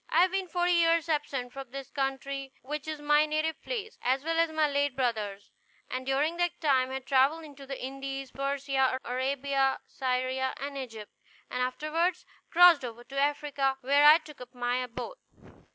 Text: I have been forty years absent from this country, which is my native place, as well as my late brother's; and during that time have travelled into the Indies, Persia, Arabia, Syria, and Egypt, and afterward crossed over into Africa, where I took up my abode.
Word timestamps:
I 0.09 0.23
have 0.23 0.31
been 0.31 0.47
forty 0.47 0.71
years 0.71 1.07
absent 1.07 1.53
from 1.53 1.69
this 1.69 1.91
country, 1.91 2.53
which 2.63 2.87
is 2.87 2.99
my 2.99 3.27
native 3.27 3.61
place, 3.61 3.99
as 4.01 4.23
well 4.23 4.39
as 4.39 4.49
my 4.51 4.67
late 4.67 4.95
brother's; 4.95 5.51
and 5.91 6.07
during 6.07 6.37
that 6.37 6.59
time 6.59 6.89
have 6.89 7.05
travelled 7.05 7.43
into 7.43 7.67
the 7.67 7.79
Indies, 7.79 8.31
Persia, 8.31 8.97
Arabia, 9.05 9.77
Syria, 9.85 10.55
and 10.59 10.75
Egypt, 10.75 11.11
and 11.51 11.61
afterward 11.61 12.15
crossed 12.49 12.83
over 12.83 13.01
into 13.01 13.19
Africa, 13.19 13.77
where 13.81 14.03
I 14.07 14.17
took 14.17 14.41
up 14.41 14.55
my 14.55 14.77
abode. 14.77 15.19